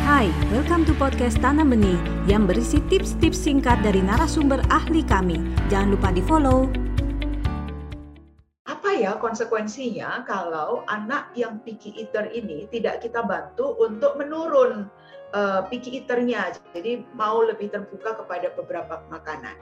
Hai, 0.00 0.32
welcome 0.48 0.88
to 0.88 0.96
podcast 0.96 1.36
Tanam 1.44 1.76
Benih 1.76 2.00
yang 2.24 2.48
berisi 2.48 2.80
tips-tips 2.88 3.36
singkat 3.36 3.84
dari 3.84 4.00
narasumber 4.00 4.64
ahli 4.72 5.04
kami. 5.04 5.36
Jangan 5.68 5.92
lupa 5.92 6.08
di 6.08 6.24
follow. 6.24 6.72
Apa 8.64 8.96
ya 8.96 9.20
konsekuensinya 9.20 10.24
kalau 10.24 10.88
anak 10.88 11.36
yang 11.36 11.60
picky 11.60 11.92
eater 12.00 12.32
ini 12.32 12.64
tidak 12.72 13.04
kita 13.04 13.20
bantu 13.20 13.76
untuk 13.76 14.16
menurun 14.16 14.88
uh, 15.36 15.68
picky 15.68 16.00
eaternya, 16.00 16.56
jadi 16.72 17.04
mau 17.12 17.44
lebih 17.44 17.68
terbuka 17.68 18.16
kepada 18.24 18.56
beberapa 18.56 19.04
makanan. 19.12 19.52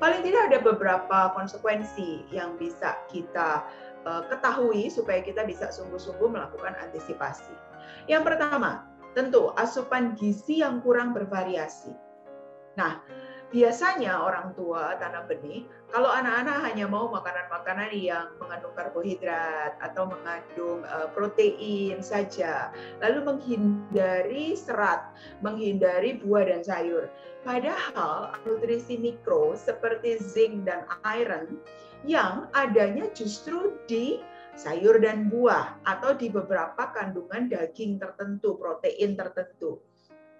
Paling 0.00 0.24
tidak 0.24 0.48
ada 0.48 0.58
beberapa 0.64 1.36
konsekuensi 1.36 2.24
yang 2.32 2.56
bisa 2.56 2.96
kita 3.12 3.68
uh, 4.08 4.24
ketahui 4.32 4.88
supaya 4.88 5.20
kita 5.20 5.44
bisa 5.44 5.68
sungguh-sungguh 5.68 6.32
melakukan 6.32 6.72
antisipasi. 6.80 7.52
Yang 8.06 8.32
pertama, 8.32 8.86
tentu 9.16 9.48
asupan 9.56 10.12
gizi 10.12 10.60
yang 10.60 10.84
kurang 10.84 11.16
bervariasi. 11.16 11.96
Nah, 12.76 13.00
biasanya 13.48 14.20
orang 14.20 14.52
tua 14.52 15.00
tanam 15.00 15.24
benih, 15.24 15.64
kalau 15.88 16.12
anak-anak 16.12 16.60
hanya 16.68 16.84
mau 16.84 17.08
makanan-makanan 17.08 17.96
yang 17.96 18.28
mengandung 18.36 18.76
karbohidrat 18.76 19.80
atau 19.80 20.04
mengandung 20.12 20.84
uh, 20.84 21.08
protein 21.16 22.04
saja, 22.04 22.68
lalu 23.00 23.24
menghindari 23.24 24.52
serat, 24.52 25.16
menghindari 25.40 26.20
buah 26.20 26.52
dan 26.52 26.60
sayur. 26.60 27.08
Padahal 27.40 28.36
nutrisi 28.44 29.00
mikro 29.00 29.56
seperti 29.56 30.20
zinc 30.20 30.68
dan 30.68 30.84
iron 31.08 31.56
yang 32.04 32.52
adanya 32.52 33.08
justru 33.16 33.80
di 33.88 34.20
sayur 34.56 34.98
dan 35.04 35.28
buah 35.28 35.84
atau 35.84 36.16
di 36.16 36.32
beberapa 36.32 36.90
kandungan 36.96 37.52
daging 37.52 38.00
tertentu, 38.00 38.56
protein 38.56 39.12
tertentu. 39.12 39.84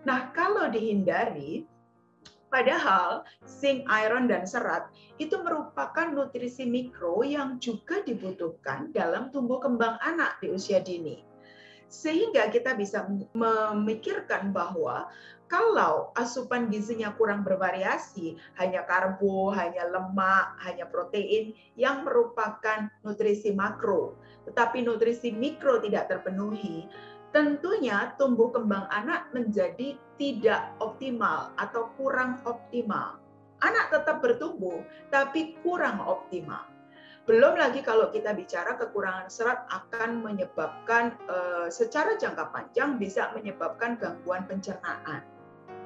Nah, 0.09 0.33
kalau 0.33 0.73
dihindari, 0.73 1.69
padahal 2.49 3.29
zinc, 3.45 3.85
iron, 3.87 4.25
dan 4.25 4.49
serat 4.49 4.89
itu 5.21 5.37
merupakan 5.45 6.09
nutrisi 6.17 6.65
mikro 6.65 7.21
yang 7.21 7.61
juga 7.61 8.01
dibutuhkan 8.01 8.91
dalam 8.97 9.29
tumbuh 9.29 9.61
kembang 9.61 10.01
anak 10.01 10.41
di 10.41 10.49
usia 10.49 10.81
dini. 10.81 11.36
Sehingga 11.87 12.51
kita 12.51 12.75
bisa 12.75 13.07
memikirkan 13.35 14.51
bahwa 14.51 15.07
kalau 15.47 16.11
asupan 16.19 16.67
gizinya 16.67 17.15
kurang 17.15 17.47
bervariasi, 17.47 18.35
hanya 18.59 18.83
karbo, 18.83 19.55
hanya 19.55 19.87
lemak, 19.87 20.59
hanya 20.67 20.91
protein 20.91 21.55
yang 21.79 22.03
merupakan 22.03 22.91
nutrisi 23.07 23.55
makro, 23.55 24.19
tetapi 24.51 24.83
nutrisi 24.83 25.31
mikro 25.31 25.79
tidak 25.79 26.11
terpenuhi, 26.11 26.91
tentunya 27.31 28.11
tumbuh 28.19 28.51
kembang 28.51 28.91
anak 28.91 29.31
menjadi 29.31 29.95
tidak 30.19 30.75
optimal 30.83 31.55
atau 31.63 31.95
kurang 31.95 32.43
optimal. 32.43 33.23
Anak 33.63 33.95
tetap 33.95 34.21
bertumbuh, 34.21 34.83
tapi 35.15 35.57
kurang 35.63 36.03
optimal. 36.03 36.76
Belum 37.27 37.59
lagi 37.59 37.83
kalau 37.83 38.15
kita 38.15 38.39
bicara 38.39 38.79
kekurangan 38.79 39.27
serat 39.27 39.67
akan 39.67 40.23
menyebabkan 40.23 41.11
eh, 41.27 41.67
secara 41.75 42.15
jangka 42.15 42.55
panjang 42.55 43.03
bisa 43.03 43.35
menyebabkan 43.35 43.99
gangguan 43.99 44.47
pencernaan. 44.47 45.27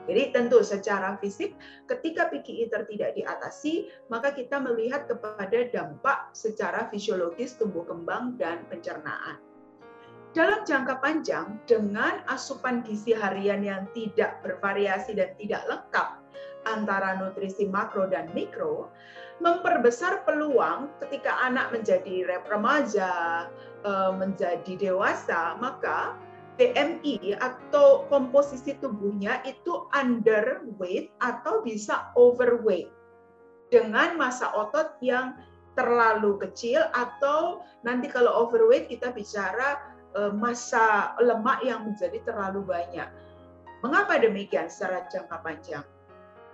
Jadi 0.05 0.37
tentu 0.37 0.61
secara 0.61 1.17
fisik 1.17 1.57
ketika 1.89 2.29
eater 2.29 2.85
tidak 2.85 3.17
diatasi, 3.17 3.89
maka 4.13 4.37
kita 4.37 4.61
melihat 4.61 5.09
kepada 5.09 5.65
dampak 5.73 6.29
secara 6.37 6.93
fisiologis 6.93 7.57
tumbuh 7.57 7.89
kembang 7.89 8.37
dan 8.37 8.69
pencernaan. 8.69 9.41
Dalam 10.37 10.63
jangka 10.63 11.01
panjang, 11.01 11.59
dengan 11.65 12.23
asupan 12.29 12.85
gizi 12.85 13.17
harian 13.17 13.65
yang 13.65 13.89
tidak 13.97 14.45
bervariasi 14.45 15.17
dan 15.17 15.35
tidak 15.41 15.63
lengkap 15.67 16.20
antara 16.71 17.19
nutrisi 17.19 17.67
makro 17.67 18.07
dan 18.07 18.31
mikro, 18.31 18.91
memperbesar 19.41 20.23
peluang 20.29 20.93
ketika 21.03 21.41
anak 21.43 21.73
menjadi 21.73 22.29
remaja, 22.47 23.13
eh, 23.83 24.13
menjadi 24.15 24.73
dewasa, 24.77 25.57
maka 25.59 26.15
BMI 26.61 27.41
atau 27.41 28.05
komposisi 28.13 28.77
tubuhnya 28.77 29.41
itu 29.49 29.89
underweight 29.97 31.09
atau 31.25 31.65
bisa 31.65 32.13
overweight 32.21 32.93
dengan 33.73 34.21
masa 34.21 34.53
otot 34.53 35.01
yang 35.01 35.41
terlalu 35.73 36.37
kecil 36.37 36.85
atau 36.93 37.65
nanti 37.81 38.13
kalau 38.13 38.45
overweight 38.45 38.93
kita 38.93 39.09
bicara 39.17 39.81
eh, 40.13 40.33
masa 40.37 41.17
lemak 41.23 41.65
yang 41.65 41.89
menjadi 41.89 42.21
terlalu 42.29 42.61
banyak. 42.67 43.09
Mengapa 43.81 44.21
demikian 44.21 44.69
secara 44.69 45.09
jangka 45.09 45.41
panjang? 45.41 45.87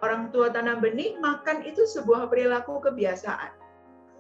Orang 0.05 0.29
tua 0.29 0.53
tanam 0.53 0.85
benih 0.85 1.17
makan 1.21 1.65
itu 1.65 1.89
sebuah 1.89 2.29
perilaku 2.29 2.85
kebiasaan. 2.85 3.49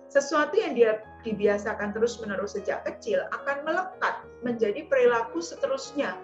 Sesuatu 0.08 0.56
yang 0.56 0.72
dia 0.72 1.04
dibiasakan 1.26 1.92
terus-menerus 1.92 2.56
sejak 2.56 2.86
kecil 2.86 3.26
akan 3.34 3.66
melekat 3.66 4.22
menjadi 4.40 4.86
perilaku 4.88 5.42
seterusnya. 5.42 6.16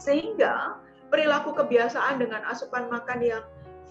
Sehingga 0.00 0.80
perilaku 1.12 1.54
kebiasaan 1.54 2.18
dengan 2.18 2.42
asupan 2.48 2.90
makan 2.90 3.20
yang 3.22 3.44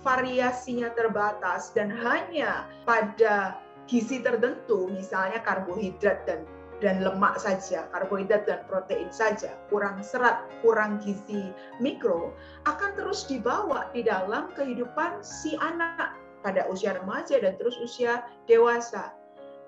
variasinya 0.03 0.91
terbatas 0.93 1.71
dan 1.71 1.89
hanya 1.89 2.67
pada 2.83 3.57
gizi 3.85 4.21
tertentu, 4.21 4.89
misalnya 4.91 5.41
karbohidrat 5.41 6.25
dan 6.25 6.43
dan 6.83 6.99
lemak 6.99 7.39
saja, 7.39 7.87
karbohidrat 7.95 8.43
dan 8.43 8.63
protein 8.67 9.07
saja, 9.07 9.55
kurang 9.71 9.99
serat, 10.03 10.43
kurang 10.59 10.99
gizi 10.99 11.55
mikro, 11.79 12.35
akan 12.67 12.91
terus 12.99 13.23
dibawa 13.27 13.87
di 13.95 14.03
dalam 14.03 14.51
kehidupan 14.53 15.23
si 15.23 15.55
anak 15.63 16.19
pada 16.43 16.67
usia 16.67 16.99
remaja 16.99 17.39
dan 17.39 17.55
terus 17.55 17.79
usia 17.79 18.27
dewasa. 18.45 19.15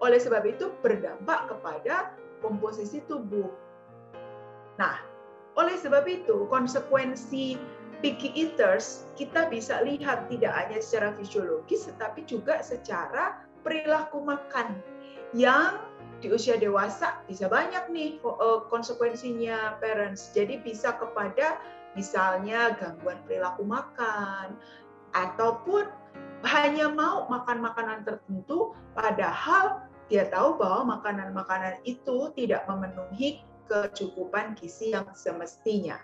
Oleh 0.03 0.22
sebab 0.22 0.45
itu 0.45 0.69
berdampak 0.85 1.50
kepada 1.50 2.13
komposisi 2.44 3.01
tubuh. 3.09 3.50
Nah, 4.78 5.01
oleh 5.57 5.74
sebab 5.74 6.06
itu 6.06 6.45
konsekuensi 6.53 7.57
picky 8.06 8.29
eaters 8.38 9.09
kita 9.18 9.50
bisa 9.50 9.81
lihat 9.81 10.29
tidak 10.29 10.53
hanya 10.53 10.78
secara 10.78 11.18
fisiologis 11.18 11.89
tetapi 11.89 12.29
juga 12.29 12.62
secara 12.62 13.41
perilaku 13.66 14.22
makan 14.22 14.78
yang 15.34 15.81
di 16.17 16.33
usia 16.33 16.57
dewasa 16.57 17.22
bisa 17.29 17.45
banyak 17.45 17.89
nih 17.94 18.17
eh, 18.22 18.59
konsekuensinya 18.69 19.78
parents. 19.78 20.33
Jadi 20.33 20.61
bisa 20.61 20.97
kepada 20.97 21.61
misalnya 21.94 22.78
gangguan 22.78 23.17
perilaku 23.25 23.66
makan 23.66 24.57
ataupun 25.13 25.89
hanya 26.45 26.94
mau 26.94 27.25
makan 27.25 27.66
makanan 27.66 28.06
tertentu 28.06 28.77
padahal 28.94 29.81
dia 30.07 30.29
tahu 30.29 30.56
bahwa 30.56 30.97
makanan-makanan 30.97 31.83
itu 31.83 32.31
tidak 32.38 32.63
memenuhi 32.69 33.44
kecukupan 33.67 34.56
gizi 34.56 34.95
yang 34.95 35.09
semestinya. 35.11 36.00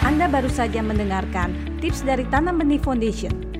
Anda 0.00 0.32
baru 0.32 0.48
saja 0.48 0.80
mendengarkan 0.80 1.52
tips 1.84 2.00
dari 2.00 2.24
Tanam 2.32 2.56
Benih 2.56 2.80
Foundation 2.80 3.59